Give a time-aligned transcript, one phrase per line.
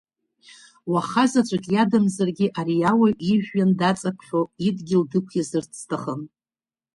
[0.91, 6.21] Уахызаҵәык иадамзаргьы ари ауаҩ ижәҩан даҵаԥхьо, идгьыл дықәиазарц сҭахын.